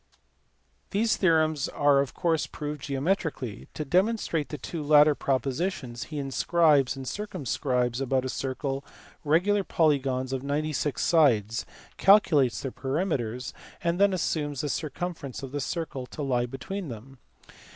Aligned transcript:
These 0.89 1.15
theorems 1.15 1.69
are 1.69 1.99
of 1.99 2.15
course 2.15 2.47
proved 2.47 2.81
geometrically. 2.81 3.67
To 3.75 3.85
demonstrate 3.85 4.49
the 4.49 4.57
two 4.57 4.81
latter 4.81 5.13
propositions, 5.13 6.05
he 6.05 6.17
inscribes 6.17 6.95
in 6.95 7.01
and 7.01 7.07
circumscribes 7.07 8.01
about 8.01 8.25
a 8.25 8.29
circle 8.29 8.83
regular 9.23 9.63
polygons 9.63 10.33
of 10.33 10.41
ninety 10.41 10.73
six 10.73 11.03
sides, 11.05 11.67
calculates 11.97 12.61
their 12.61 12.71
perimeters, 12.71 13.53
and 13.83 13.99
then 13.99 14.11
assumes 14.11 14.61
the 14.61 14.69
cir 14.69 14.89
cumference 14.89 15.43
of 15.43 15.51
the 15.51 15.61
circle 15.61 16.07
to 16.07 16.23
lie 16.23 16.47
between 16.47 16.87
them. 16.87 17.19